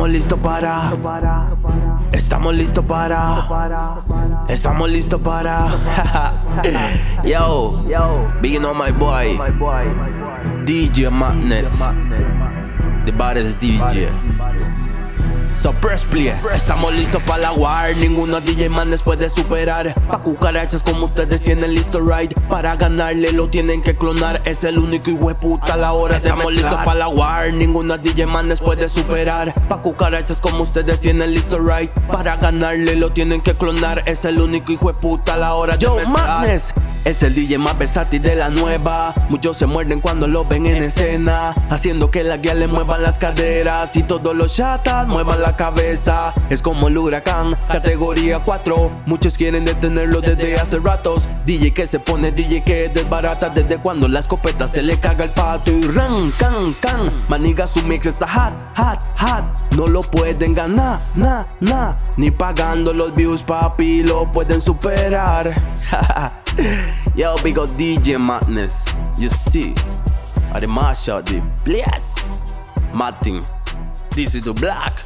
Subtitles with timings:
[0.00, 0.92] Estamos listos para.
[2.10, 4.46] Estamos listos para.
[4.48, 5.68] Estamos listos para.
[7.22, 7.70] Yo,
[8.40, 9.36] being on my boy,
[10.64, 11.68] DJ Madness,
[13.04, 14.08] the baddest DJ.
[15.54, 16.32] So press play.
[16.54, 17.94] Estamos listos para la war.
[17.96, 19.94] Ninguno DJ Manes puede superar.
[20.08, 22.32] Pa' cucarachas como ustedes tienen listo right.
[22.48, 24.40] Para ganarle lo tienen que clonar.
[24.44, 27.52] Es el único hijo de puta la hora Estamos listos para la war.
[27.52, 29.52] Ninguno DJ Manes puede superar.
[29.68, 31.90] Pa' cucarachas como ustedes tienen listo right.
[32.10, 34.02] Para ganarle lo tienen que clonar.
[34.06, 36.72] Es el único hijo de puta a la hora de Yo, Madness.
[37.04, 39.14] Es el DJ más versátil de la nueva.
[39.30, 41.54] Muchos se muerden cuando lo ven en escena.
[41.70, 43.96] Haciendo que la guía le muevan las caderas.
[43.96, 46.34] Y todos los chatas muevan la cabeza.
[46.50, 48.90] Es como el huracán, categoría 4.
[49.06, 51.26] Muchos quieren detenerlo desde hace ratos.
[51.46, 53.48] DJ que se pone, DJ que desbarata.
[53.48, 55.72] Desde cuando la escopeta se le caga el pato.
[55.72, 57.10] Y ran, can, can.
[57.28, 59.44] Maniga su mix está hot, hot, hot.
[59.76, 61.96] No lo pueden ganar, na, na.
[62.16, 65.54] Ni pagando los views, papi, lo pueden superar.
[67.16, 68.84] Yo, big up DJ Madness.
[69.18, 69.72] You see,
[70.52, 70.66] I the
[71.08, 72.18] out the blast.
[72.92, 73.46] Martin,
[74.10, 74.98] this is the black.